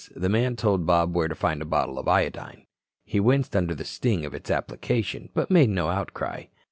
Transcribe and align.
The 0.15 0.29
man 0.29 0.55
told 0.55 0.87
Bob 0.87 1.15
where 1.15 1.27
to 1.27 1.35
find 1.35 1.61
a 1.61 1.63
bottle 1.65 1.99
of 1.99 2.07
iodine. 2.07 2.65
He 3.05 3.19
winced 3.19 3.55
under 3.55 3.75
the 3.75 3.85
sting 3.85 4.25
of 4.25 4.33
its 4.33 4.49
application, 4.49 5.29
but 5.35 5.51
made 5.51 5.69
no 5.69 5.89
outcry. 5.89 6.45